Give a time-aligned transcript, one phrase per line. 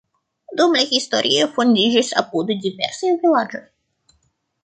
[0.59, 3.61] Dum la historio fondiĝis apude diversaj vilaĝoj.